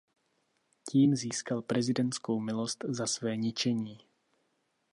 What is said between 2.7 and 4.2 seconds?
za své ničení.